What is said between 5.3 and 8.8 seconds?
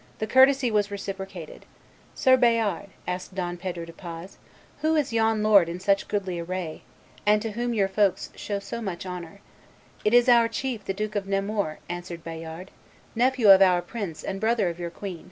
lord in such goodly array, and to whom your folks show